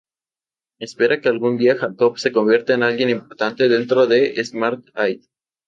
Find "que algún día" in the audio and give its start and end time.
1.21-1.77